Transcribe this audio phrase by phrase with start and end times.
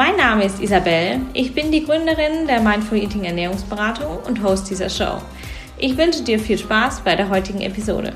[0.00, 1.20] Mein Name ist Isabel.
[1.34, 5.20] Ich bin die Gründerin der Mindful Eating Ernährungsberatung und Host dieser Show.
[5.76, 8.14] Ich wünsche dir viel Spaß bei der heutigen Episode.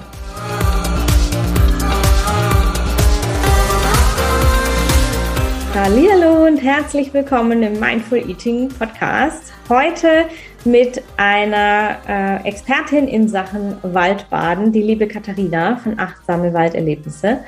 [5.74, 9.52] Hallo und herzlich willkommen im Mindful Eating Podcast.
[9.68, 10.24] Heute
[10.64, 17.40] mit einer äh, Expertin in Sachen Waldbaden, die liebe Katharina von Achtsame Walderlebnisse.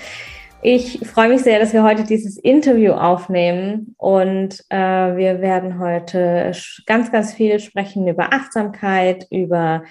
[0.68, 6.50] Ich freue mich sehr, dass wir heute dieses Interview aufnehmen und äh, wir werden heute
[6.86, 9.84] ganz, ganz viel sprechen über Achtsamkeit, über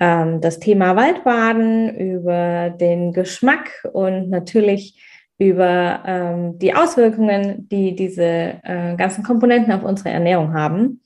[0.00, 5.00] ähm, das Thema Waldbaden, über den Geschmack und natürlich
[5.38, 11.00] über ähm, die Auswirkungen, die diese äh, ganzen Komponenten auf unsere Ernährung haben.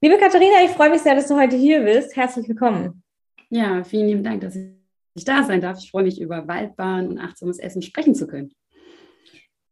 [0.00, 2.16] Liebe Katharina, ich freue mich sehr, dass du heute hier bist.
[2.16, 3.04] Herzlich willkommen.
[3.50, 4.81] Ja, vielen lieben Dank, dass ich
[5.14, 5.78] ich da sein darf.
[5.78, 8.52] Ich freue mich, über Waldbahn und achtsames Essen sprechen zu können.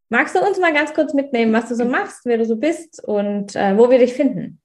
[0.08, 3.02] Magst du uns mal ganz kurz mitnehmen, was du so machst, wer du so bist
[3.04, 4.60] und äh, wo wir dich finden?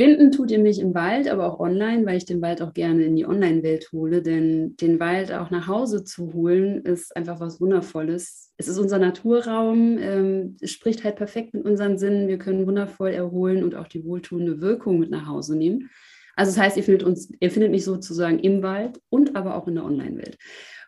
[0.00, 3.04] Finden tut ihr mich im Wald, aber auch online, weil ich den Wald auch gerne
[3.04, 4.22] in die Online-Welt hole.
[4.22, 8.54] Denn den Wald auch nach Hause zu holen, ist einfach was Wundervolles.
[8.56, 12.28] Es ist unser Naturraum, ähm, es spricht halt perfekt mit unseren Sinnen.
[12.28, 15.90] Wir können wundervoll erholen und auch die wohltuende Wirkung mit nach Hause nehmen.
[16.40, 19.68] Also das heißt, ihr findet uns, ihr findet mich sozusagen im Wald und aber auch
[19.68, 20.38] in der Online-Welt.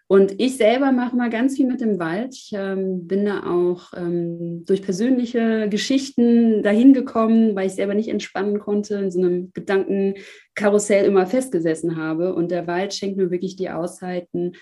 [0.06, 2.32] Und ich selber mache mal ganz viel mit dem Wald.
[2.32, 8.08] Ich ähm, bin da auch ähm, durch persönliche Geschichten dahin gekommen, weil ich selber nicht
[8.08, 12.34] entspannen konnte, in so einem Gedankenkarussell immer festgesessen habe.
[12.34, 14.52] Und der Wald schenkt mir wirklich die Auszeiten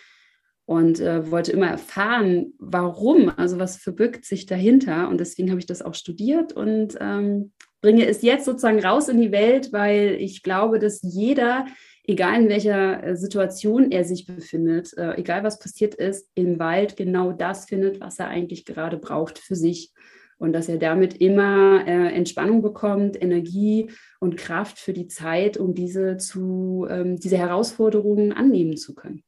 [0.66, 5.09] und äh, wollte immer erfahren, warum, also was verbirgt sich dahinter.
[5.09, 9.20] Und deswegen habe ich das auch studiert und ähm, bringe es jetzt sozusagen raus in
[9.20, 11.66] die Welt, weil ich glaube, dass jeder,
[12.04, 16.96] egal in welcher äh, Situation er sich befindet, äh, egal was passiert ist, im Wald
[16.96, 19.92] genau das findet, was er eigentlich gerade braucht für sich.
[20.38, 25.74] Und dass er damit immer äh, Entspannung bekommt, Energie und Kraft für die Zeit, um
[25.74, 29.22] diese zu, ähm, diese Herausforderungen annehmen zu können.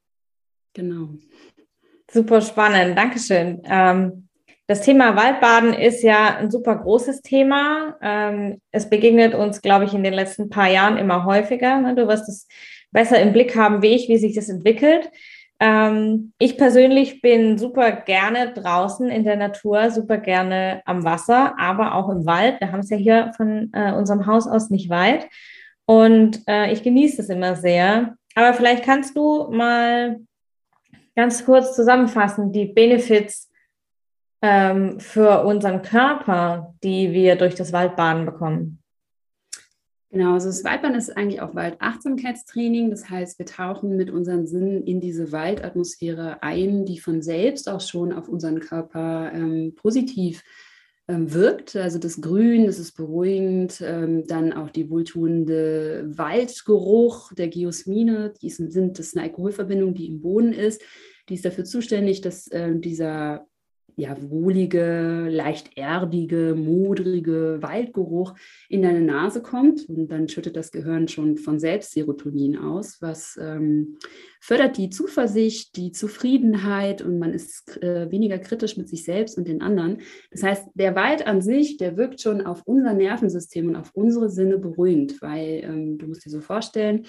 [0.73, 1.11] Genau.
[2.11, 3.61] Super spannend, Dankeschön.
[3.65, 4.29] Ähm,
[4.67, 7.97] das Thema Waldbaden ist ja ein super großes Thema.
[8.01, 11.79] Ähm, es begegnet uns, glaube ich, in den letzten paar Jahren immer häufiger.
[11.81, 11.95] Ne?
[11.95, 12.47] Du wirst es
[12.91, 15.11] besser im Blick haben wie ich, wie sich das entwickelt.
[15.59, 21.95] Ähm, ich persönlich bin super gerne draußen in der Natur, super gerne am Wasser, aber
[21.95, 22.61] auch im Wald.
[22.61, 25.29] Wir haben es ja hier von äh, unserem Haus aus nicht weit.
[25.87, 28.17] Und äh, ich genieße es immer sehr.
[28.35, 30.21] Aber vielleicht kannst du mal
[31.15, 33.52] ganz kurz zusammenfassen, die Benefits
[34.43, 38.83] ähm, für unseren Körper, die wir durch das Waldbaden bekommen?
[40.11, 42.91] Genau, also das Waldbaden ist eigentlich auch Waldachtsamkeitstraining.
[42.91, 47.81] Das heißt, wir tauchen mit unseren Sinnen in diese Waldatmosphäre ein, die von selbst auch
[47.81, 50.43] schon auf unseren Körper ähm, positiv
[51.09, 51.77] ähm, wirkt.
[51.77, 53.81] Also das Grün, das ist beruhigend.
[53.81, 60.09] Ähm, dann auch die wohltuende Waldgeruch der Geosmine, die sind, das ist eine Alkoholverbindung, die
[60.09, 60.83] im Boden ist.
[61.31, 63.47] Die ist dafür zuständig, dass äh, dieser
[63.97, 68.35] ja, wohlige, leicht erdige, modrige Waldgeruch
[68.69, 69.89] in deine Nase kommt.
[69.89, 73.99] Und dann schüttet das Gehirn schon von selbst Serotonin aus, was ähm,
[74.41, 79.47] fördert die Zuversicht, die Zufriedenheit und man ist äh, weniger kritisch mit sich selbst und
[79.47, 79.99] den anderen.
[80.31, 84.29] Das heißt, der Wald an sich, der wirkt schon auf unser Nervensystem und auf unsere
[84.29, 87.07] Sinne beruhigend, weil ähm, du musst dir so vorstellen,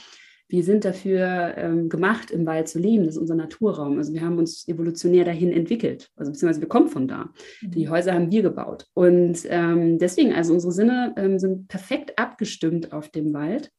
[0.53, 3.05] wir sind dafür ähm, gemacht, im Wald zu leben.
[3.05, 3.97] Das ist unser Naturraum.
[3.97, 6.11] Also wir haben uns evolutionär dahin entwickelt.
[6.15, 7.31] Also beziehungsweise wir kommen von da.
[7.63, 7.71] Mhm.
[7.71, 8.85] Die Häuser haben wir gebaut.
[8.93, 13.71] Und ähm, deswegen, also unsere Sinne ähm, sind perfekt abgestimmt auf dem Wald.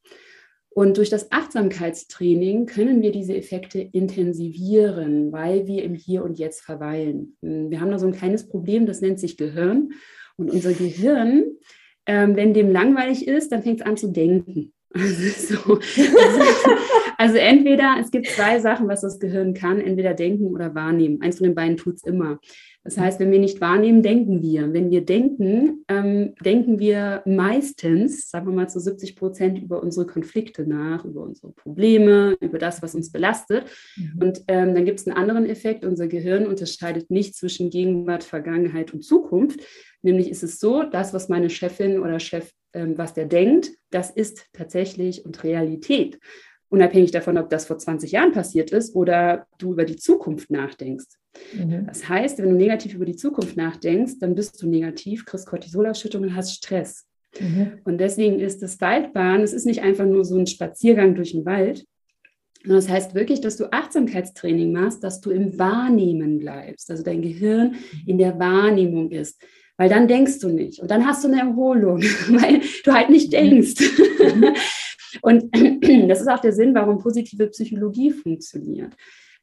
[0.70, 6.62] Und durch das Achtsamkeitstraining können wir diese Effekte intensivieren, weil wir im Hier und Jetzt
[6.62, 7.36] verweilen.
[7.40, 9.90] Wir haben da so ein kleines Problem, das nennt sich Gehirn.
[10.34, 11.44] Und unser Gehirn,
[12.06, 14.73] ähm, wenn dem langweilig ist, dann fängt es an zu denken.
[14.96, 15.78] Also, so,
[17.18, 21.20] also, entweder, es gibt zwei Sachen, was das Gehirn kann, entweder denken oder wahrnehmen.
[21.20, 22.38] Eins von den beiden tut es immer.
[22.84, 24.72] Das heißt, wenn wir nicht wahrnehmen, denken wir.
[24.72, 30.06] Wenn wir denken, ähm, denken wir meistens, sagen wir mal zu 70 Prozent, über unsere
[30.06, 33.64] Konflikte nach, über unsere Probleme, über das, was uns belastet.
[33.96, 34.22] Mhm.
[34.22, 35.84] Und ähm, dann gibt es einen anderen Effekt.
[35.84, 39.60] Unser Gehirn unterscheidet nicht zwischen Gegenwart, Vergangenheit und Zukunft,
[40.04, 44.46] Nämlich ist es so, das, was meine Chefin oder Chef, was der denkt, das ist
[44.52, 46.18] tatsächlich und Realität.
[46.68, 51.06] Unabhängig davon, ob das vor 20 Jahren passiert ist oder du über die Zukunft nachdenkst.
[51.52, 51.86] Mhm.
[51.86, 56.22] Das heißt, wenn du negativ über die Zukunft nachdenkst, dann bist du negativ, kriegst Cortisolausschüttung
[56.22, 57.06] und hast Stress.
[57.38, 57.78] Mhm.
[57.84, 61.44] Und deswegen ist das Waldbahn, es ist nicht einfach nur so ein Spaziergang durch den
[61.44, 61.84] Wald,
[62.62, 67.22] sondern das heißt wirklich, dass du Achtsamkeitstraining machst, dass du im Wahrnehmen bleibst, also dein
[67.22, 67.76] Gehirn mhm.
[68.06, 69.40] in der Wahrnehmung ist.
[69.76, 73.28] Weil dann denkst du nicht und dann hast du eine Erholung, weil du halt nicht
[73.28, 73.30] mhm.
[73.30, 73.74] denkst.
[73.80, 74.54] Mhm.
[75.22, 75.44] und
[76.08, 78.94] das ist auch der Sinn, warum positive Psychologie funktioniert.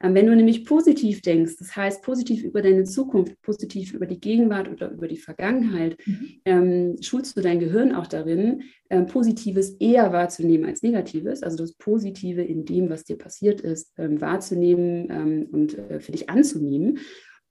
[0.04, 4.20] Ähm, wenn du nämlich positiv denkst, das heißt positiv über deine Zukunft, positiv über die
[4.20, 6.42] Gegenwart oder über die Vergangenheit, mhm.
[6.46, 11.74] ähm, schulst du dein Gehirn auch darin, ähm, Positives eher wahrzunehmen als Negatives, also das
[11.74, 17.00] Positive in dem, was dir passiert ist, ähm, wahrzunehmen ähm, und äh, für dich anzunehmen.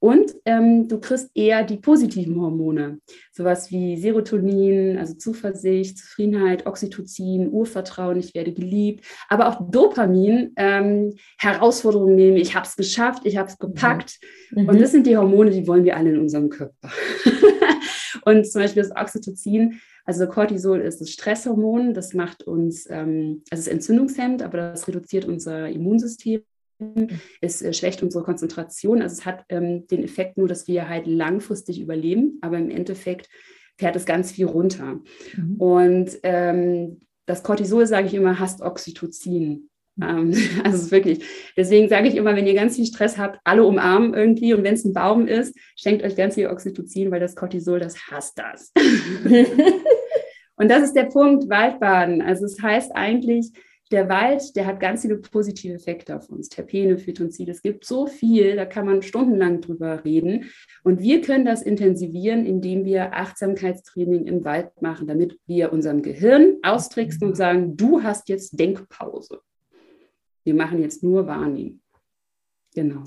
[0.01, 3.01] Und ähm, du kriegst eher die positiven Hormone,
[3.33, 11.15] sowas wie Serotonin, also Zuversicht, Zufriedenheit, Oxytocin, Urvertrauen, ich werde geliebt, aber auch Dopamin, ähm,
[11.39, 14.19] Herausforderungen nehmen, ich habe es geschafft, ich habe es gepackt.
[14.53, 14.71] Mhm.
[14.71, 16.91] Und das sind die Hormone, die wollen wir alle in unserem Körper.
[18.25, 23.61] und zum Beispiel das Oxytocin, also Cortisol ist das Stresshormon, das macht uns, ähm, also
[23.61, 26.43] es ist Entzündungshemd, aber das reduziert unser Immunsystem
[27.41, 29.03] es äh, schwächt unsere Konzentration.
[29.03, 33.29] Also es hat ähm, den Effekt nur, dass wir halt langfristig überleben, aber im Endeffekt
[33.79, 35.01] fährt es ganz viel runter.
[35.37, 35.57] Mhm.
[35.57, 39.71] Und ähm, das Cortisol, sage ich immer, hasst Oxytocin.
[39.97, 40.03] Mhm.
[40.03, 40.35] Ähm,
[40.65, 41.25] also es ist wirklich,
[41.57, 44.75] deswegen sage ich immer, wenn ihr ganz viel Stress habt, alle umarmen irgendwie und wenn
[44.75, 48.73] es ein Baum ist, schenkt euch ganz viel Oxytocin, weil das Cortisol, das hasst das.
[50.57, 52.23] und das ist der Punkt Waldbaden.
[52.23, 53.53] Also es heißt eigentlich,
[53.91, 56.49] der Wald, der hat ganz viele positive Effekte auf uns.
[56.49, 60.51] Terpene, Phytonzide, es gibt so viel, da kann man stundenlang drüber reden.
[60.85, 66.59] Und wir können das intensivieren, indem wir Achtsamkeitstraining im Wald machen, damit wir unserem Gehirn
[66.63, 69.41] austricksen und sagen, du hast jetzt Denkpause.
[70.45, 71.83] Wir machen jetzt nur Wahrnehmen.
[72.75, 73.05] Genau.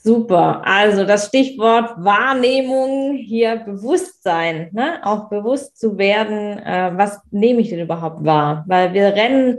[0.00, 0.62] Super.
[0.64, 5.00] Also das Stichwort Wahrnehmung hier Bewusstsein, ne?
[5.04, 8.64] auch bewusst zu werden, äh, was nehme ich denn überhaupt wahr?
[8.68, 9.58] Weil wir rennen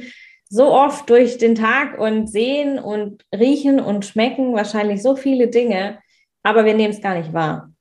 [0.49, 5.99] so oft durch den Tag und sehen und riechen und schmecken wahrscheinlich so viele Dinge,
[6.41, 7.71] aber wir nehmen es gar nicht wahr.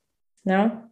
[0.42, 0.90] Ne?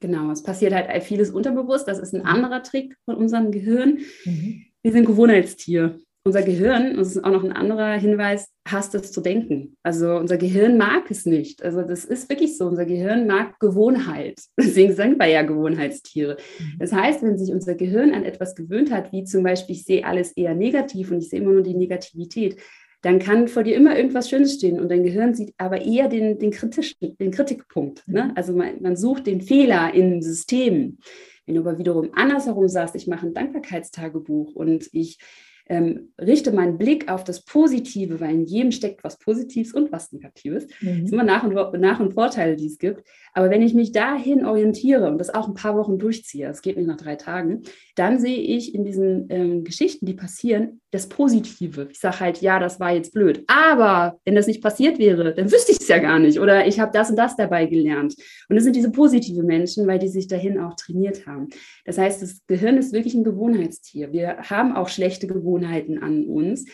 [0.00, 1.88] Genau, es passiert halt vieles unterbewusst.
[1.88, 4.00] Das ist ein anderer Trick von unserem Gehirn.
[4.24, 4.64] Mhm.
[4.82, 9.20] Wir sind Gewohnheitstier unser Gehirn, das ist auch noch ein anderer Hinweis, hasst es zu
[9.20, 9.76] denken.
[9.82, 11.62] Also unser Gehirn mag es nicht.
[11.62, 12.66] Also das ist wirklich so.
[12.66, 14.40] Unser Gehirn mag Gewohnheit.
[14.58, 16.38] Deswegen sind wir ja Gewohnheitstiere.
[16.58, 16.78] Mhm.
[16.78, 20.06] Das heißt, wenn sich unser Gehirn an etwas gewöhnt hat, wie zum Beispiel, ich sehe
[20.06, 22.56] alles eher negativ und ich sehe immer nur die Negativität,
[23.02, 26.38] dann kann vor dir immer irgendwas Schönes stehen und dein Gehirn sieht aber eher den,
[26.38, 28.08] den kritischen, den Kritikpunkt.
[28.08, 28.24] Ne?
[28.24, 28.32] Mhm.
[28.34, 30.96] Also man, man sucht den Fehler im System.
[31.44, 35.18] Wenn du aber wiederum andersherum sagst, ich mache ein Dankbarkeitstagebuch und ich
[35.66, 40.12] ähm, richte meinen Blick auf das Positive, weil in jedem steckt was Positives und was
[40.12, 40.66] Negatives.
[40.80, 40.88] Mhm.
[40.88, 43.02] Es sind immer Nach- und, Nach und Vorteile, die es gibt.
[43.32, 46.76] Aber wenn ich mich dahin orientiere und das auch ein paar Wochen durchziehe, das geht
[46.76, 47.62] nicht nach drei Tagen,
[47.94, 51.88] dann sehe ich in diesen ähm, Geschichten, die passieren, das Positive.
[51.90, 53.44] Ich sage halt, ja, das war jetzt blöd.
[53.46, 56.40] Aber wenn das nicht passiert wäre, dann wüsste ich es ja gar nicht.
[56.40, 58.14] Oder ich habe das und das dabei gelernt.
[58.48, 61.48] Und es sind diese positive Menschen, weil die sich dahin auch trainiert haben.
[61.84, 64.12] Das heißt, das Gehirn ist wirklich ein Gewohnheitstier.
[64.12, 66.64] Wir haben auch schlechte Gewohnheiten an uns.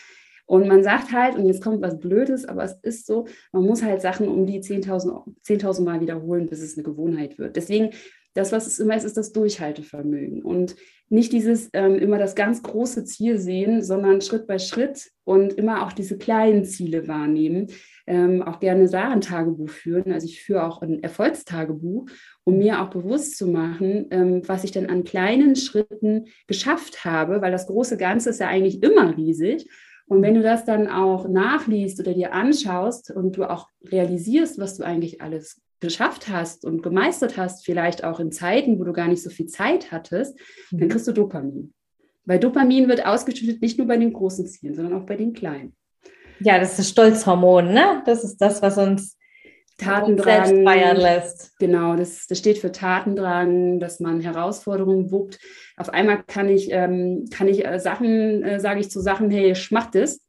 [0.47, 3.85] Und man sagt halt, und jetzt kommt was Blödes, aber es ist so, man muss
[3.85, 7.55] halt Sachen um die 10.000 10 Mal wiederholen, bis es eine Gewohnheit wird.
[7.55, 7.91] Deswegen,
[8.35, 10.43] das, was es immer ist, ist das Durchhaltevermögen.
[10.43, 10.77] Und
[11.09, 15.85] nicht dieses ähm, immer das ganz große Ziel sehen, sondern Schritt bei Schritt und immer
[15.85, 17.67] auch diese kleinen Ziele wahrnehmen.
[18.07, 20.13] Ähm, auch gerne da ein Tagebuch führen.
[20.13, 22.07] Also ich führe auch ein Erfolgstagebuch,
[22.45, 27.43] um mir auch bewusst zu machen, ähm, was ich denn an kleinen Schritten geschafft habe,
[27.43, 29.69] weil das große Ganze ist ja eigentlich immer riesig.
[30.07, 34.77] Und wenn du das dann auch nachliest oder dir anschaust und du auch realisierst, was
[34.77, 39.09] du eigentlich alles geschafft hast und gemeistert hast, vielleicht auch in Zeiten, wo du gar
[39.09, 40.39] nicht so viel Zeit hattest,
[40.71, 40.89] dann mhm.
[40.89, 41.73] kriegst du Dopamin.
[42.25, 45.75] Weil Dopamin wird ausgeschüttet nicht nur bei den großen Zielen, sondern auch bei den kleinen.
[46.41, 48.03] Ja, das ist das Stolzhormon, ne?
[48.07, 49.19] Das ist das, was uns
[49.81, 51.59] Tatendrang selbst feiern lässt.
[51.59, 55.39] Genau, das, das steht für Tatendrang, dass man Herausforderungen wuppt.
[55.77, 59.53] Auf einmal kann ich, ähm, kann ich äh, Sachen, äh, sage ich zu Sachen, hey,
[59.53, 60.21] ich mach das,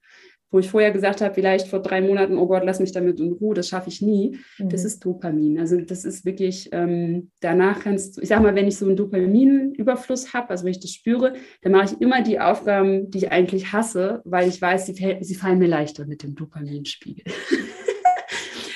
[0.52, 3.32] wo ich vorher gesagt habe, vielleicht vor drei Monaten, oh Gott, lass mich damit in
[3.32, 4.38] Ruhe, das schaffe ich nie.
[4.60, 4.70] Mhm.
[4.70, 5.58] Das ist Dopamin.
[5.60, 8.98] Also das ist wirklich, ähm, danach kannst du, ich sage mal, wenn ich so einen
[8.98, 13.32] Dopaminüberfluss habe, also wenn ich das spüre, dann mache ich immer die Aufgaben, die ich
[13.32, 17.24] eigentlich hasse, weil ich weiß, sie, sie fallen mir leichter mit dem Dopaminspiegel.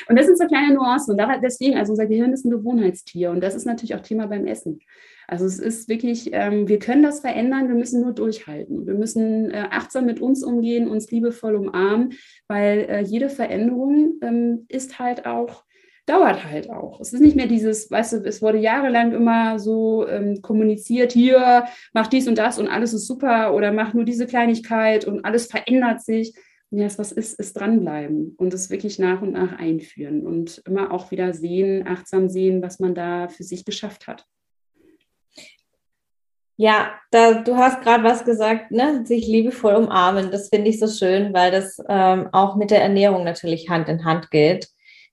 [0.08, 1.20] Und das sind so kleine Nuancen.
[1.20, 3.32] Und deswegen, also unser Gehirn ist ein Gewohnheitstier.
[3.32, 4.80] Und das ist natürlich auch Thema beim Essen.
[5.28, 8.86] Also es ist wirklich, ähm, wir können das verändern, wir müssen nur durchhalten.
[8.86, 12.14] Wir müssen äh, achtsam mit uns umgehen, uns liebevoll umarmen,
[12.48, 15.64] weil äh, jede Veränderung ähm, ist halt auch
[16.06, 17.02] dauert halt auch.
[17.02, 21.66] Es ist nicht mehr dieses, weißt du, es wurde jahrelang immer so ähm, kommuniziert, hier,
[21.94, 25.48] mach dies und das und alles ist super oder mach nur diese Kleinigkeit und alles
[25.48, 26.36] verändert sich.
[26.72, 31.10] Ja, was ist, ist dranbleiben und es wirklich nach und nach einführen und immer auch
[31.12, 34.26] wieder sehen, achtsam sehen, was man da für sich geschafft hat.
[36.58, 39.06] Ja, da, du hast gerade was gesagt, ne?
[39.06, 40.32] sich liebevoll umarmen.
[40.32, 44.06] Das finde ich so schön, weil das ähm, auch mit der Ernährung natürlich Hand in
[44.06, 44.70] Hand geht.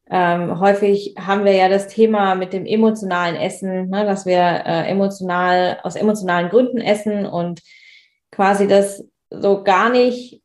[0.08, 4.04] Ähm, häufig haben wir ja das Thema mit dem emotionalen Essen, ne?
[4.04, 7.60] dass wir äh, emotional aus emotionalen Gründen essen und
[8.30, 10.42] quasi das so gar nicht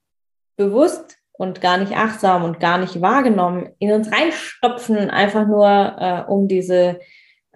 [0.55, 6.31] bewusst und gar nicht achtsam und gar nicht wahrgenommen in uns reinstopfen, einfach nur äh,
[6.31, 6.99] um diese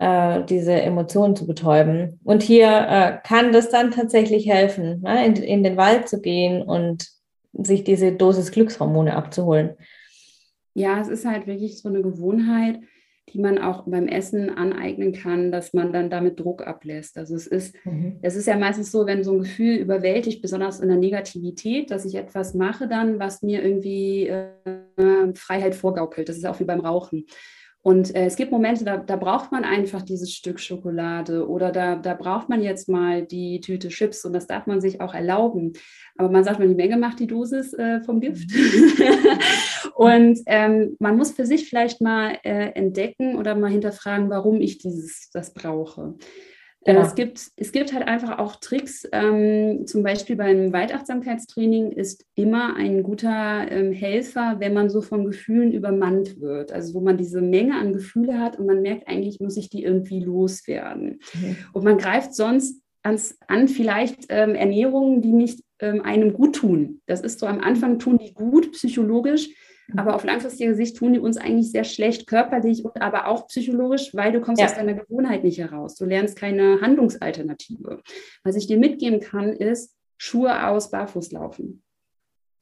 [0.02, 2.20] äh, diese Emotionen zu betäuben.
[2.24, 5.28] Und hier äh, kann das dann tatsächlich helfen, ne?
[5.28, 7.08] in, in den Wald zu gehen und
[7.54, 9.76] sich diese Dosis Glückshormone abzuholen.
[10.74, 12.80] Ja, es ist halt wirklich so eine Gewohnheit,
[13.32, 17.16] die man auch beim Essen aneignen kann, dass man dann damit Druck ablässt.
[17.20, 18.18] Also es ist, mhm.
[18.24, 22.06] es ist ja meistens so, wenn so ein Gefühl überwältigt, besonders in der Negativität, dass
[22.06, 26.28] ich etwas mache dann, was mir irgendwie äh, Freiheit vorgaukelt.
[26.28, 27.26] Das ist auch wie beim Rauchen.
[27.84, 31.96] Und äh, es gibt Momente, da, da braucht man einfach dieses Stück Schokolade oder da,
[31.96, 35.74] da braucht man jetzt mal die Tüte Chips und das darf man sich auch erlauben.
[36.16, 38.52] Aber man sagt, man die Menge macht die Dosis äh, vom Gift.
[39.96, 44.80] Und ähm, man muss für sich vielleicht mal äh, entdecken oder mal hinterfragen, warum ich
[44.80, 46.16] dieses, das brauche.
[46.84, 47.06] Äh, genau.
[47.06, 49.08] Es, gibt, es gibt halt einfach auch Tricks.
[49.12, 55.26] Ähm, zum Beispiel beim Waldachtsamkeitstraining ist immer ein guter ähm, Helfer, wenn man so von
[55.26, 56.72] Gefühlen übermannt wird.
[56.72, 59.84] Also wo man diese Menge an Gefühle hat und man merkt, eigentlich muss ich die
[59.84, 61.20] irgendwie loswerden.
[61.34, 61.58] Mhm.
[61.74, 67.02] Und man greift sonst ans, an vielleicht ähm, Ernährungen, die nicht ähm, einem gut tun.
[67.06, 69.50] Das ist so am Anfang tun die gut psychologisch.
[69.98, 74.14] Aber auf langfristige Sicht tun die uns eigentlich sehr schlecht, körperlich, und aber auch psychologisch,
[74.14, 74.68] weil du kommst ja.
[74.68, 75.96] aus deiner Gewohnheit nicht heraus.
[75.96, 78.02] Du lernst keine Handlungsalternative.
[78.44, 81.84] Was ich dir mitgeben kann, ist Schuhe aus, barfuß laufen.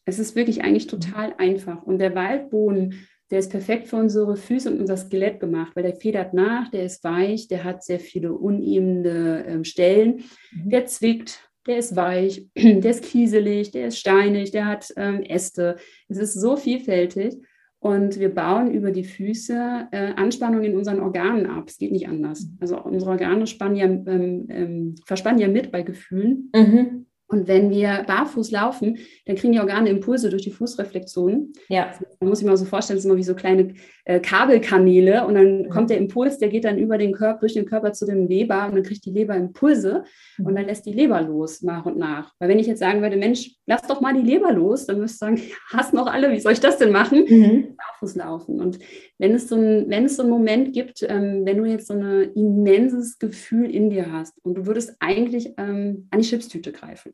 [0.05, 1.01] Es ist wirklich eigentlich mhm.
[1.01, 1.83] total einfach.
[1.83, 5.95] Und der Waldboden, der ist perfekt für unsere Füße und unser Skelett gemacht, weil der
[5.95, 10.69] federt nach, der ist weich, der hat sehr viele unebene äh, Stellen, mhm.
[10.69, 15.77] der zwickt, der ist weich, der ist kieselig, der ist steinig, der hat ähm, Äste.
[16.07, 17.37] Es ist so vielfältig.
[17.81, 21.65] Und wir bauen über die Füße äh, Anspannung in unseren Organen ab.
[21.67, 22.45] Es geht nicht anders.
[22.59, 26.51] Also unsere Organe spannen ja, ähm, ähm, verspannen ja mit bei Gefühlen.
[26.53, 26.98] Mhm.
[27.29, 31.53] Und wenn wir barfuß laufen, dann kriegen die Organe Impulse durch die Fußreflexionen.
[31.69, 31.91] Ja.
[32.19, 35.35] Man muss sich mal so vorstellen, das sind immer wie so kleine äh, Kabelkanäle und
[35.35, 35.69] dann mhm.
[35.69, 38.65] kommt der Impuls, der geht dann über den Körper, durch den Körper zu dem Leber
[38.65, 40.03] und dann kriegt die Leber Impulse
[40.39, 40.45] mhm.
[40.47, 42.33] und dann lässt die Leber los nach und nach.
[42.39, 45.21] Weil wenn ich jetzt sagen würde, Mensch, lass doch mal die Leber los, dann müsst
[45.21, 47.25] ihr sagen, hast noch alle, wie soll ich das denn machen?
[47.29, 47.77] Mhm.
[47.77, 48.59] Barfuß laufen.
[48.59, 48.79] Und
[49.19, 51.93] wenn es so ein, wenn es so einen Moment gibt, ähm, wenn du jetzt so
[51.93, 57.13] ein immenses Gefühl in dir hast und du würdest eigentlich ähm, an die Chipstüte greifen.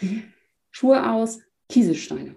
[0.00, 0.24] Mhm.
[0.70, 2.36] Schuhe aus, Kieselsteine.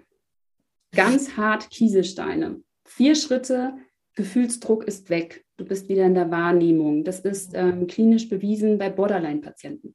[0.94, 2.62] Ganz hart Kieselsteine.
[2.84, 3.74] Vier Schritte,
[4.14, 5.44] Gefühlsdruck ist weg.
[5.56, 7.04] Du bist wieder in der Wahrnehmung.
[7.04, 9.94] Das ist ähm, klinisch bewiesen bei Borderline-Patienten.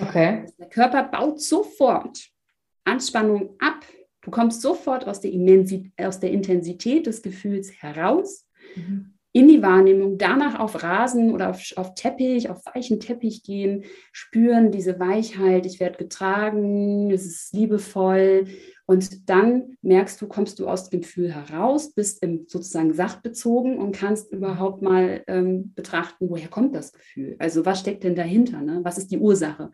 [0.00, 0.46] Okay.
[0.58, 2.18] Der Körper baut sofort
[2.84, 3.84] Anspannung ab.
[4.22, 5.32] Du kommst sofort aus der,
[5.98, 11.62] aus der Intensität des Gefühls heraus mhm in die Wahrnehmung, danach auf Rasen oder auf,
[11.76, 18.46] auf Teppich, auf weichen Teppich gehen, spüren diese Weichheit, ich werde getragen, es ist liebevoll.
[18.86, 23.92] Und dann merkst du, kommst du aus dem Gefühl heraus, bist im, sozusagen sachbezogen und
[23.92, 27.36] kannst überhaupt mal ähm, betrachten, woher kommt das Gefühl?
[27.38, 28.60] Also was steckt denn dahinter?
[28.60, 28.80] Ne?
[28.82, 29.70] Was ist die Ursache?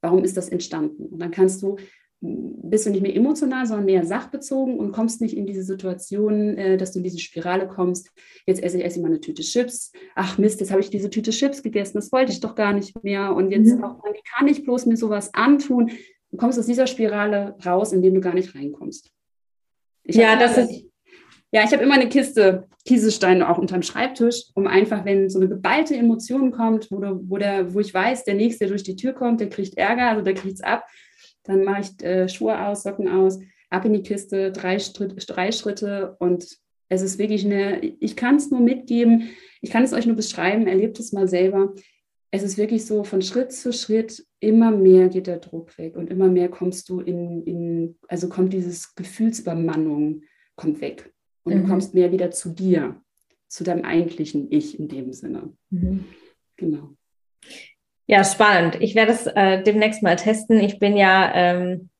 [0.00, 1.06] Warum ist das entstanden?
[1.06, 1.76] Und dann kannst du
[2.20, 6.76] bist du nicht mehr emotional, sondern mehr sachbezogen und kommst nicht in diese Situation, äh,
[6.76, 8.10] dass du in diese Spirale kommst.
[8.46, 9.92] Jetzt esse ich, esse ich mal eine Tüte Chips.
[10.14, 13.02] Ach Mist, jetzt habe ich diese Tüte Chips gegessen, das wollte ich doch gar nicht
[13.04, 13.34] mehr.
[13.34, 13.84] Und jetzt mhm.
[13.84, 15.90] auch, wie kann ich bloß mir sowas antun?
[16.30, 19.10] Du kommst aus dieser Spirale raus, in dem du gar nicht reinkommst.
[20.04, 20.84] Ich ja, das ist.
[21.52, 25.48] Ja, ich habe immer eine Kiste Kieselsteine auch unterm Schreibtisch, um einfach, wenn so eine
[25.48, 28.96] geballte Emotion kommt, wo, du, wo, der, wo ich weiß, der Nächste, der durch die
[28.96, 30.84] Tür kommt, der kriegt Ärger, also der kriegt es ab,
[31.48, 33.38] dann mache ich äh, Schuhe aus, Socken aus,
[33.70, 38.36] ab in die Kiste, drei, Schritt, drei Schritte und es ist wirklich eine, ich kann
[38.36, 41.74] es nur mitgeben, ich kann es euch nur beschreiben, erlebt es mal selber.
[42.30, 46.10] Es ist wirklich so, von Schritt zu Schritt immer mehr geht der Druck weg und
[46.10, 50.22] immer mehr kommst du in, in also kommt dieses Gefühlsübermannung,
[50.54, 51.12] kommt weg.
[51.44, 51.62] Und mhm.
[51.62, 53.00] du kommst mehr wieder zu dir,
[53.48, 55.52] zu deinem eigentlichen Ich in dem Sinne.
[55.70, 56.04] Mhm.
[56.56, 56.96] Genau.
[58.06, 58.78] Ja, spannend.
[58.80, 60.60] Ich werde es äh, demnächst mal testen.
[60.60, 61.90] Ich bin ja ähm,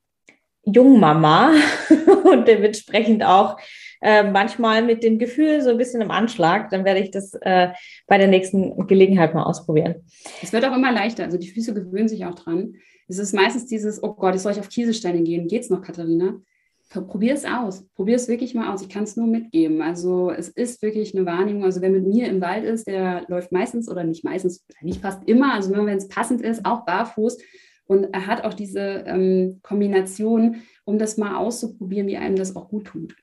[0.63, 1.53] Jungmama
[2.23, 3.57] und dementsprechend auch
[4.01, 6.69] äh, manchmal mit dem Gefühl so ein bisschen im Anschlag.
[6.69, 7.69] Dann werde ich das äh,
[8.07, 9.95] bei der nächsten Gelegenheit mal ausprobieren.
[10.41, 11.23] Es wird auch immer leichter.
[11.23, 12.75] Also die Füße gewöhnen sich auch dran.
[13.07, 15.47] Es ist meistens dieses, oh Gott, jetzt soll ich auf Kieselsteine gehen.
[15.47, 16.39] Geht's noch, Katharina?
[16.89, 17.85] Probier es aus.
[17.95, 18.81] Probier es wirklich mal aus.
[18.81, 19.81] Ich kann es nur mitgeben.
[19.81, 21.63] Also es ist wirklich eine Wahrnehmung.
[21.63, 25.27] Also wer mit mir im Wald ist, der läuft meistens oder nicht meistens, nicht fast
[25.27, 27.37] immer, also nur wenn es passend ist, auch barfuß.
[27.87, 32.69] Und er hat auch diese ähm, Kombination, um das mal auszuprobieren, wie einem das auch
[32.69, 33.15] gut tut.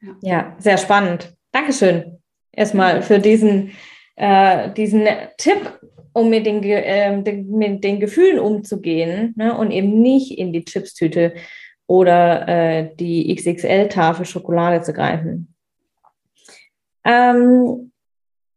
[0.00, 1.36] Ja, ja sehr spannend.
[1.52, 2.20] Dankeschön
[2.52, 3.72] erstmal für diesen,
[4.16, 5.06] äh, diesen
[5.38, 5.78] Tipp,
[6.12, 10.64] um mit den, äh, den, mit den Gefühlen umzugehen ne, und eben nicht in die
[10.64, 11.34] Chipstüte
[11.90, 15.52] oder äh, die XXL-Tafel Schokolade zu greifen.
[17.02, 17.90] Ähm,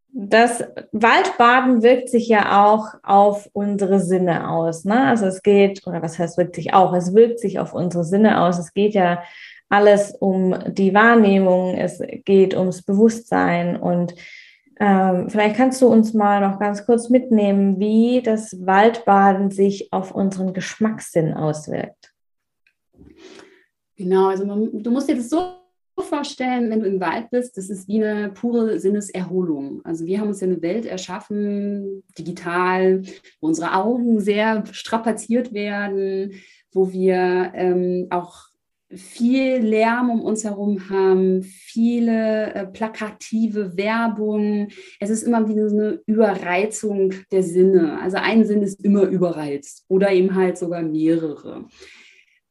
[0.10, 4.86] das Waldbaden wirkt sich ja auch auf unsere Sinne aus.
[4.86, 5.08] Ne?
[5.08, 8.40] Also es geht, oder was heißt wirkt sich auch, es wirkt sich auf unsere Sinne
[8.40, 8.60] aus.
[8.60, 9.24] Es geht ja
[9.68, 14.14] alles um die Wahrnehmung, es geht ums Bewusstsein und
[14.80, 20.14] ähm, vielleicht kannst du uns mal noch ganz kurz mitnehmen, wie das Waldbaden sich auf
[20.14, 22.13] unseren Geschmackssinn auswirkt.
[24.04, 25.54] Genau, also man, du musst dir das so
[25.98, 29.80] vorstellen, wenn du im Wald bist, das ist wie eine pure Sinneserholung.
[29.86, 33.02] Also wir haben uns ja eine Welt erschaffen, digital,
[33.40, 36.34] wo unsere Augen sehr strapaziert werden,
[36.74, 38.48] wo wir ähm, auch
[38.90, 44.68] viel Lärm um uns herum haben, viele äh, plakative Werbung.
[45.00, 48.02] Es ist immer wie eine Überreizung der Sinne.
[48.02, 51.70] Also ein Sinn ist immer überreizt oder eben halt sogar mehrere.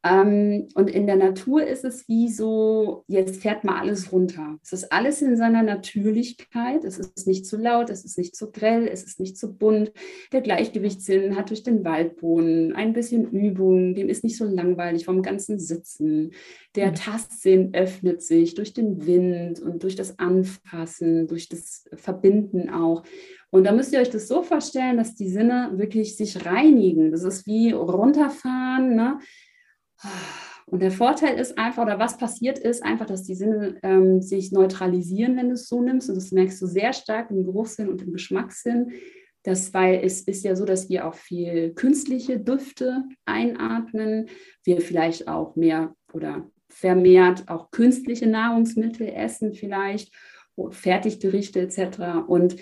[0.05, 4.59] Ähm, und in der Natur ist es wie so, jetzt fährt mal alles runter.
[4.63, 6.85] Es ist alles in seiner Natürlichkeit.
[6.85, 9.93] Es ist nicht zu laut, es ist nicht zu grell, es ist nicht zu bunt.
[10.33, 15.23] Der Gleichgewichtssinn hat durch den Waldboden ein bisschen Übung, dem ist nicht so langweilig vom
[15.23, 16.33] ganzen Sitzen.
[16.75, 16.95] Der mhm.
[16.97, 23.05] Tastsinn öffnet sich durch den Wind und durch das Anfassen, durch das Verbinden auch.
[23.55, 27.13] Und da müsst ihr euch das so vorstellen, dass die Sinne wirklich sich reinigen.
[27.13, 28.97] Das ist wie runterfahren.
[28.97, 29.19] Ne?
[30.67, 34.53] Und der Vorteil ist einfach, oder was passiert ist, einfach, dass die Sinne ähm, sich
[34.53, 36.09] neutralisieren, wenn du es so nimmst.
[36.09, 38.93] Und das merkst du sehr stark im Geruchssinn und im Geschmackssinn.
[39.43, 44.29] Das, weil es ist ja so, dass wir auch viel künstliche Düfte einatmen,
[44.65, 50.15] wir vielleicht auch mehr oder vermehrt auch künstliche Nahrungsmittel essen vielleicht,
[50.71, 52.27] Fertiggerichte etc.
[52.27, 52.57] Und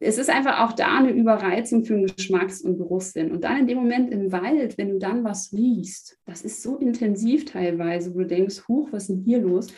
[0.00, 3.32] es ist einfach auch da eine Überreizung für den Geschmacks- und Geruchssinn.
[3.32, 6.76] Und dann in dem Moment im Wald, wenn du dann was riechst, das ist so
[6.76, 9.68] intensiv teilweise, wo du denkst, huch, was ist denn hier los?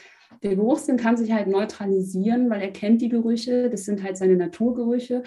[0.42, 4.36] Der Geruchssinn kann sich halt neutralisieren, weil er kennt die Gerüche, das sind halt seine
[4.36, 5.22] Naturgerüche.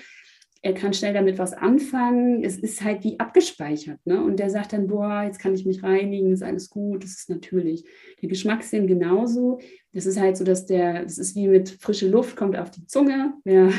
[0.62, 2.44] Er kann schnell damit was anfangen.
[2.44, 4.06] Es ist halt wie abgespeichert.
[4.06, 4.22] Ne?
[4.22, 7.30] Und der sagt dann, boah, jetzt kann ich mich reinigen, ist alles gut, das ist
[7.30, 7.86] natürlich.
[8.22, 9.60] Der Geschmackssinn genauso.
[9.94, 12.86] Das ist halt so, dass der, das ist wie mit frische Luft, kommt auf die
[12.86, 13.34] Zunge.
[13.46, 13.70] Ja,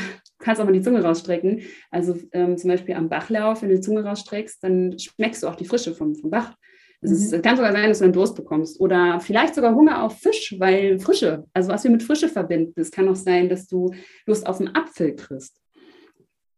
[0.41, 1.61] kannst auch mal die Zunge rausstrecken.
[1.89, 5.55] Also ähm, zum Beispiel am Bachlauf, wenn du die Zunge rausstreckst, dann schmeckst du auch
[5.55, 6.55] die Frische vom, vom Bach.
[7.01, 7.41] Es ist, mhm.
[7.41, 10.99] kann sogar sein, dass du einen Durst bekommst oder vielleicht sogar Hunger auf Fisch, weil
[10.99, 12.79] Frische, also was wir mit Frische verbinden.
[12.79, 13.91] Es kann auch sein, dass du
[14.27, 15.60] Lust auf einen Apfel kriegst.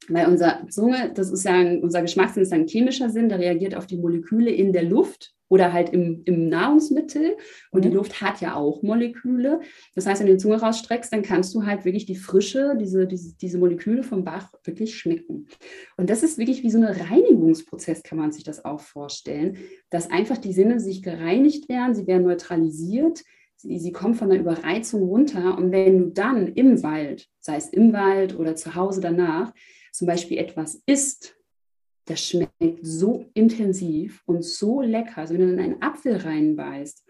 [0.09, 3.75] Weil unser Zunge, das ist ja ein, unser Geschmackssinn ist ein chemischer Sinn, der reagiert
[3.75, 7.37] auf die Moleküle in der Luft oder halt im, im Nahrungsmittel.
[7.69, 7.95] Und die mhm.
[7.95, 9.59] Luft hat ja auch Moleküle.
[9.93, 13.05] Das heißt, wenn du die Zunge rausstreckst, dann kannst du halt wirklich die Frische, diese,
[13.05, 15.47] diese, diese Moleküle vom Bach wirklich schmecken.
[15.95, 19.57] Und das ist wirklich wie so ein Reinigungsprozess, kann man sich das auch vorstellen,
[19.91, 23.23] dass einfach die Sinne sich gereinigt werden, sie werden neutralisiert.
[23.55, 25.55] Sie, sie kommen von der Überreizung runter.
[25.57, 29.53] Und wenn du dann im Wald, sei es im Wald oder zu Hause danach,
[29.93, 31.35] zum Beispiel etwas isst,
[32.05, 35.19] das schmeckt so intensiv und so lecker.
[35.19, 37.05] Also wenn du in einen Apfel reinbeißt,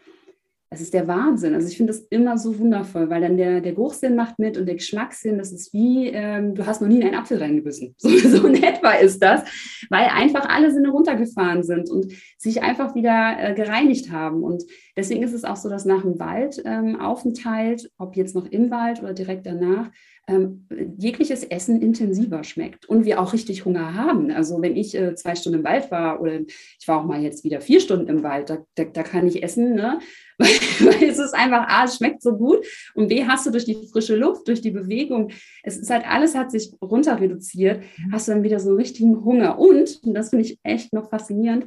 [0.70, 1.54] das ist der Wahnsinn.
[1.54, 4.66] Also ich finde das immer so wundervoll, weil dann der, der Geruchssinn macht mit und
[4.66, 7.96] der Geschmackssinn, das ist wie, ähm, du hast noch nie in einen Apfel reingebissen.
[8.04, 9.44] So, so in etwa ist das,
[9.92, 14.42] weil einfach alle Sinne runtergefahren sind und sich einfach wieder äh, gereinigt haben.
[14.42, 14.64] Und
[14.98, 19.00] deswegen ist es auch so, dass nach dem Waldaufenthalt, ähm, ob jetzt noch im Wald
[19.04, 19.92] oder direkt danach,
[20.28, 24.32] ähm, jegliches Essen intensiver schmeckt und wir auch richtig Hunger haben.
[24.32, 27.44] Also wenn ich äh, zwei Stunden im Wald war oder ich war auch mal jetzt
[27.44, 30.00] wieder vier Stunden im Wald, da, da, da kann ich essen, ne?
[30.38, 33.66] weil, weil es ist einfach, A, es schmeckt so gut und B, hast du durch
[33.66, 35.32] die frische Luft, durch die Bewegung,
[35.62, 38.14] es ist halt, alles hat sich runter reduziert, mhm.
[38.14, 41.10] hast du dann wieder so einen richtigen Hunger und, und das finde ich echt noch
[41.10, 41.66] faszinierend,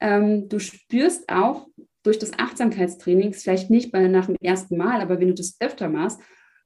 [0.00, 1.66] ähm, du spürst auch,
[2.02, 5.88] durch das Achtsamkeitstraining, vielleicht nicht bei, nach dem ersten Mal, aber wenn du das öfter
[5.88, 6.18] machst,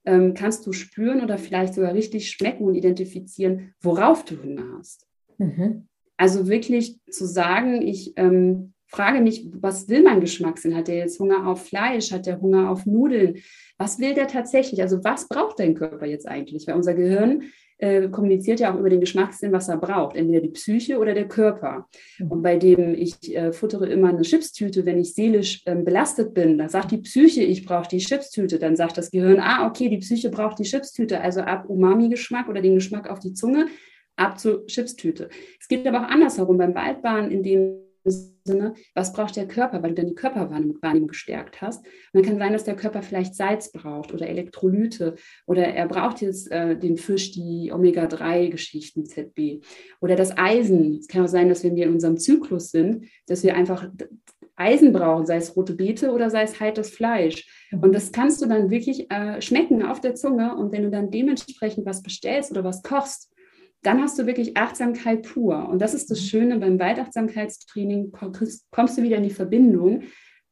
[0.05, 5.07] ähm, kannst du spüren oder vielleicht sogar richtig schmecken und identifizieren, worauf du Hunger hast.
[5.39, 5.89] Mhm.
[6.17, 10.77] Also wirklich zu sagen, ich ähm, frage mich, was will mein Geschmackssinn?
[10.77, 12.13] Hat der jetzt Hunger auf Fleisch?
[12.13, 13.39] Hat der Hunger auf Nudeln?
[13.79, 14.81] Was will der tatsächlich?
[14.81, 16.67] Also was braucht dein Körper jetzt eigentlich?
[16.67, 17.43] Weil unser Gehirn
[17.85, 21.29] äh, kommuniziert ja auch über den Geschmackssinn, was er braucht, entweder die Psyche oder der
[21.29, 21.87] Körper.
[22.19, 22.31] Mhm.
[22.31, 26.57] Und bei dem ich äh, futtere immer eine Chipstüte, wenn ich seelisch äh, belastet bin,
[26.57, 28.59] dann sagt die Psyche, ich brauche die Chipstüte.
[28.59, 32.63] Dann sagt das Gehirn, ah, okay, die Psyche braucht die Chipstüte, also ab Umami-Geschmack oder
[32.63, 33.67] den Geschmack auf die Zunge,
[34.17, 35.29] ab zur Chipstüte.
[35.61, 39.91] Es geht aber auch andersherum beim Waldbahn, in dem Sinne, was braucht der Körper, weil
[39.91, 41.85] du dann die Körperwahrnehmung gestärkt hast.
[41.85, 45.15] Und dann kann sein, dass der Körper vielleicht Salz braucht oder Elektrolyte
[45.47, 49.65] oder er braucht jetzt äh, den Fisch, die Omega-3-Geschichten, ZB
[50.01, 50.99] oder das Eisen.
[50.99, 53.89] Es kann auch sein, dass wenn wir in unserem Zyklus sind, dass wir einfach
[54.57, 57.49] Eisen brauchen, sei es rote Beete oder sei es heites Fleisch.
[57.73, 60.55] Und das kannst du dann wirklich äh, schmecken auf der Zunge.
[60.55, 63.34] Und wenn du dann dementsprechend was bestellst oder was kochst,
[63.85, 65.69] dann hast du wirklich Achtsamkeit pur.
[65.69, 66.27] Und das ist das mhm.
[66.27, 68.13] Schöne beim Waldachtsamkeitstraining,
[68.71, 70.03] kommst du wieder in die Verbindung,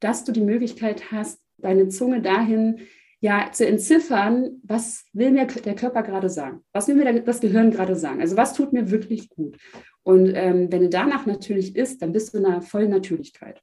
[0.01, 2.81] dass du die Möglichkeit hast, deine Zunge dahin
[3.21, 6.61] ja zu entziffern, was will mir der Körper gerade sagen?
[6.73, 8.21] Was will mir das Gehirn gerade sagen?
[8.21, 9.57] Also was tut mir wirklich gut?
[10.03, 13.62] Und ähm, wenn du danach natürlich isst, dann bist du in einer vollen Natürlichkeit.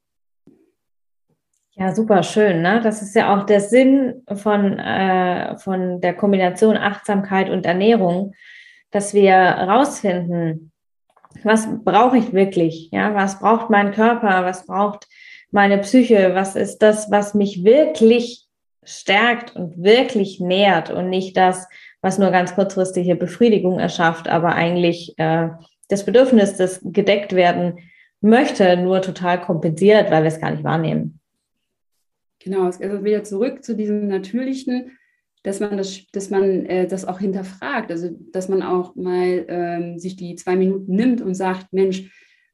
[1.71, 2.61] Ja, super schön.
[2.61, 2.79] Ne?
[2.81, 8.33] Das ist ja auch der Sinn von, äh, von der Kombination Achtsamkeit und Ernährung,
[8.91, 10.71] dass wir herausfinden,
[11.43, 12.89] was brauche ich wirklich?
[12.91, 14.45] Ja, was braucht mein Körper?
[14.45, 15.07] Was braucht
[15.51, 16.33] meine Psyche?
[16.33, 18.47] Was ist das, was mich wirklich
[18.83, 21.67] stärkt und wirklich nährt und nicht das,
[22.01, 25.49] was nur ganz kurzfristige Befriedigung erschafft, aber eigentlich äh,
[25.89, 27.79] das Bedürfnis, das gedeckt werden
[28.21, 31.19] möchte, nur total kompensiert, weil wir es gar nicht wahrnehmen.
[32.39, 34.97] Genau, also wieder zurück zu diesem natürlichen,
[35.43, 39.99] dass man das, dass man äh, das auch hinterfragt, also dass man auch mal ähm,
[39.99, 42.11] sich die zwei Minuten nimmt und sagt, Mensch,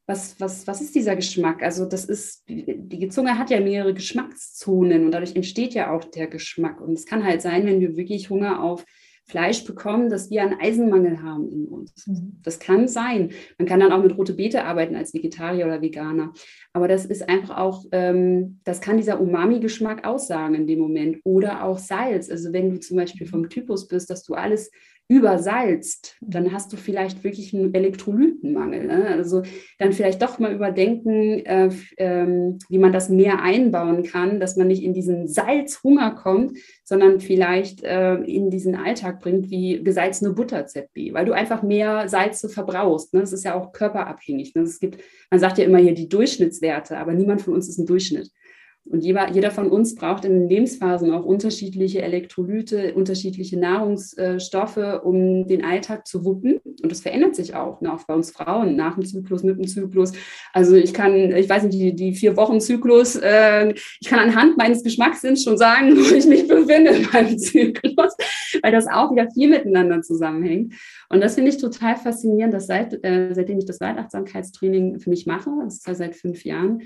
[0.07, 1.63] was, was, was ist dieser Geschmack?
[1.63, 6.27] Also das ist, die Zunge hat ja mehrere Geschmackszonen und dadurch entsteht ja auch der
[6.27, 6.79] Geschmack.
[6.79, 8.85] Und es kann halt sein, wenn wir wirklich Hunger auf
[9.27, 12.05] Fleisch bekommen, dass wir einen Eisenmangel haben in uns.
[12.05, 12.37] Mhm.
[12.43, 13.31] Das kann sein.
[13.57, 16.31] Man kann dann auch mit rote Beete arbeiten als Vegetarier oder Veganer.
[16.73, 21.21] Aber das ist einfach auch, ähm, das kann dieser Umami-Geschmack aussagen in dem Moment.
[21.23, 22.29] Oder auch Salz.
[22.29, 24.69] Also wenn du zum Beispiel vom Typus bist, dass du alles
[25.07, 28.87] übersalzt, dann hast du vielleicht wirklich einen Elektrolytenmangel.
[28.87, 29.07] Ne?
[29.07, 29.43] Also
[29.77, 34.67] dann vielleicht doch mal überdenken, äh, ähm, wie man das mehr einbauen kann, dass man
[34.67, 40.65] nicht in diesen Salzhunger kommt, sondern vielleicht äh, in diesen Alltag bringt wie gesalzene Butter
[40.65, 43.13] ZB, weil du einfach mehr Salze verbrauchst.
[43.13, 43.19] Ne?
[43.19, 44.55] Das ist ja auch körperabhängig.
[44.55, 44.63] Ne?
[44.63, 47.85] Es gibt, man sagt ja immer hier die Durchschnittswerte, aber niemand von uns ist ein
[47.85, 48.31] Durchschnitt.
[48.87, 55.65] Und jeder, von uns braucht in den Lebensphasen auch unterschiedliche Elektrolyte, unterschiedliche Nahrungsstoffe, um den
[55.65, 56.59] Alltag zu wuppen.
[56.83, 59.67] Und das verändert sich auch, ne, auch bei uns Frauen, nach dem Zyklus, mit dem
[59.67, 60.11] Zyklus.
[60.53, 64.55] Also ich kann, ich weiß nicht, die, die vier Wochen Zyklus, äh, ich kann anhand
[64.55, 68.15] meines Geschmackssinns schon sagen, wo ich mich befinde in meinem Zyklus,
[68.61, 70.75] weil das auch wieder viel miteinander zusammenhängt.
[71.09, 75.25] Und das finde ich total faszinierend, dass seit, äh, seitdem ich das Weitachtsamkeitstraining für mich
[75.25, 76.83] mache, das ist ja seit fünf Jahren,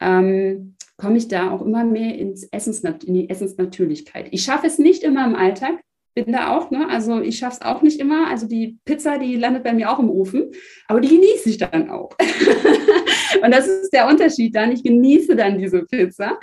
[0.00, 4.28] ähm, komme ich da auch immer mehr ins Essens, in die Essensnatürlichkeit.
[4.30, 5.80] Ich schaffe es nicht immer im Alltag,
[6.14, 6.88] bin da auch, ne?
[6.88, 8.28] Also ich schaffe es auch nicht immer.
[8.28, 10.50] Also die Pizza, die landet bei mir auch im Ofen,
[10.88, 12.16] aber die genieße ich dann auch.
[13.42, 14.72] und das ist der Unterschied dann.
[14.72, 16.38] Ich genieße dann diese Pizza.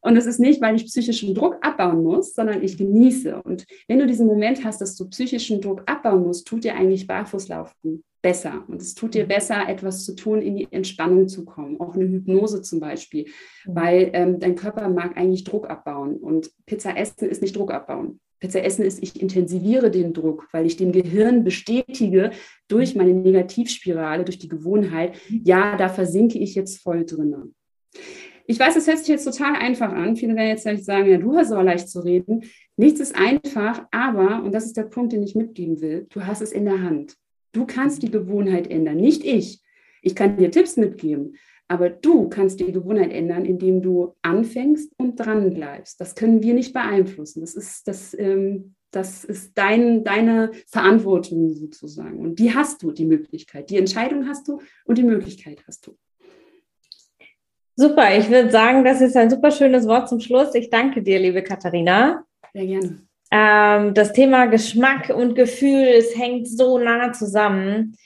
[0.00, 3.42] Und es ist nicht, weil ich psychischen Druck abbauen muss, sondern ich genieße.
[3.42, 7.08] Und wenn du diesen Moment hast, dass du psychischen Druck abbauen musst, tut dir eigentlich
[7.08, 8.64] Barfußlaufen besser.
[8.68, 9.28] Und es tut dir mhm.
[9.28, 11.80] besser, etwas zu tun, in die Entspannung zu kommen.
[11.80, 13.26] Auch eine Hypnose zum Beispiel.
[13.64, 13.74] Mhm.
[13.74, 16.16] Weil ähm, dein Körper mag eigentlich Druck abbauen.
[16.16, 18.20] Und Pizza essen ist nicht Druck abbauen.
[18.38, 22.32] Pizza essen ist, ich intensiviere den Druck, weil ich dem Gehirn bestätige
[22.68, 25.42] durch meine Negativspirale, durch die Gewohnheit, mhm.
[25.44, 27.54] ja, da versinke ich jetzt voll drin.
[28.48, 30.14] Ich weiß, das hört sich jetzt total einfach an.
[30.14, 32.44] Viele werden jetzt vielleicht sagen, ja, du hast aber leicht zu reden.
[32.76, 36.42] Nichts ist einfach, aber, und das ist der Punkt, den ich mitgeben will, du hast
[36.42, 37.16] es in der Hand.
[37.56, 39.62] Du kannst die Gewohnheit ändern, nicht ich.
[40.02, 41.36] Ich kann dir Tipps mitgeben,
[41.68, 45.98] aber du kannst die Gewohnheit ändern, indem du anfängst und dran bleibst.
[45.98, 47.40] Das können wir nicht beeinflussen.
[47.40, 52.18] Das ist, das, ähm, das ist dein, deine Verantwortung sozusagen.
[52.18, 53.70] Und die hast du, die Möglichkeit.
[53.70, 55.96] Die Entscheidung hast du und die Möglichkeit hast du.
[57.74, 60.54] Super, ich würde sagen, das ist ein super schönes Wort zum Schluss.
[60.54, 62.22] Ich danke dir, liebe Katharina.
[62.52, 63.05] Sehr gerne.
[63.36, 67.96] Ähm, das Thema Geschmack und Gefühl, es hängt so nah zusammen.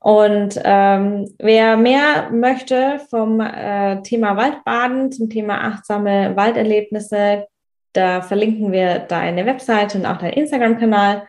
[0.00, 7.46] Und ähm, wer mehr möchte vom äh, Thema Waldbaden, zum Thema achtsame Walderlebnisse,
[7.92, 11.26] da verlinken wir deine Webseite und auch deinen Instagram-Kanal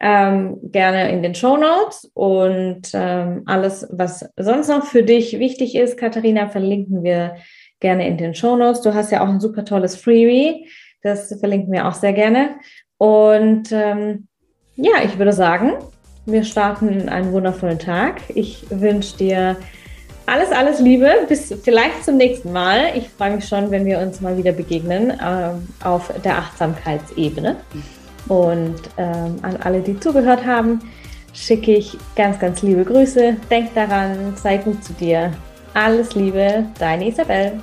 [0.00, 2.10] ähm, gerne in den Show Notes.
[2.14, 7.36] Und ähm, alles, was sonst noch für dich wichtig ist, Katharina, verlinken wir
[7.78, 8.80] gerne in den Show Notes.
[8.80, 10.66] Du hast ja auch ein super tolles Freebie.
[11.02, 12.50] Das verlinken wir auch sehr gerne.
[12.98, 14.28] Und ähm,
[14.76, 15.72] ja, ich würde sagen,
[16.26, 18.20] wir starten in einen wundervollen Tag.
[18.28, 19.56] Ich wünsche dir
[20.26, 21.10] alles, alles Liebe.
[21.28, 22.92] Bis vielleicht zum nächsten Mal.
[22.94, 25.50] Ich freue mich schon, wenn wir uns mal wieder begegnen äh,
[25.84, 27.56] auf der Achtsamkeitsebene.
[28.28, 30.80] Und ähm, an alle, die zugehört haben,
[31.32, 33.36] schicke ich ganz, ganz liebe Grüße.
[33.50, 35.32] Denk daran, sei gut zu dir.
[35.74, 37.60] Alles Liebe, deine Isabel.